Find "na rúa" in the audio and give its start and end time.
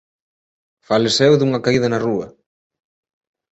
1.91-2.27